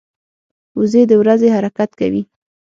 وزې 0.79 1.03
د 1.07 1.11
ورځي 1.21 1.49
حرکت 1.55 1.89
کوي 1.99 2.21